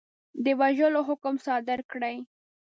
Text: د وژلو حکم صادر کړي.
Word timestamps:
د 0.43 0.45
وژلو 0.59 1.01
حکم 1.09 1.35
صادر 1.45 1.79
کړي. 1.91 2.15